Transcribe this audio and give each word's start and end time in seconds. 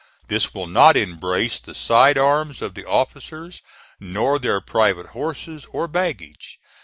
This 0.29 0.51
will 0.51 0.65
not 0.65 0.97
embrace 0.97 1.59
the 1.59 1.75
side 1.75 2.17
arms 2.17 2.63
of 2.63 2.73
the 2.73 2.87
officers, 2.87 3.61
nor 3.99 4.39
their 4.39 4.59
private 4.59 5.09
horses 5.09 5.65
or 5.71 5.87
baggage. 5.87 6.59